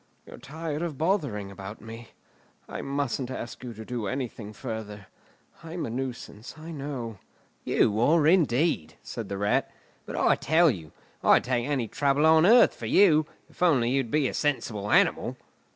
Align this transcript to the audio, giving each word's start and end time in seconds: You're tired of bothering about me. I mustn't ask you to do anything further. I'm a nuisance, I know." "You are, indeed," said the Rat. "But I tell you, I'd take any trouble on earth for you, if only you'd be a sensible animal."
You're 0.25 0.39
tired 0.39 0.81
of 0.81 0.97
bothering 0.97 1.51
about 1.51 1.79
me. 1.79 2.07
I 2.67 2.81
mustn't 2.81 3.29
ask 3.29 3.63
you 3.63 3.71
to 3.75 3.85
do 3.85 4.07
anything 4.07 4.51
further. 4.51 5.05
I'm 5.63 5.85
a 5.85 5.91
nuisance, 5.91 6.55
I 6.57 6.71
know." 6.71 7.19
"You 7.63 7.99
are, 7.99 8.25
indeed," 8.25 8.95
said 9.03 9.29
the 9.29 9.37
Rat. 9.37 9.69
"But 10.07 10.15
I 10.17 10.37
tell 10.37 10.71
you, 10.71 10.91
I'd 11.23 11.43
take 11.43 11.67
any 11.67 11.87
trouble 11.87 12.25
on 12.25 12.47
earth 12.47 12.73
for 12.73 12.87
you, 12.87 13.27
if 13.47 13.61
only 13.61 13.91
you'd 13.91 14.09
be 14.09 14.27
a 14.27 14.33
sensible 14.33 14.89
animal." 14.89 15.37